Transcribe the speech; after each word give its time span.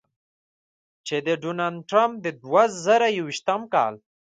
چې 1.07 1.17
د 1.25 1.27
ډونالډ 1.41 1.77
ټرمپ 1.89 2.13
د 2.25 2.27
دوه 2.43 2.63
زره 2.85 3.07
یویشتم 3.17 3.61
کال 3.73 3.93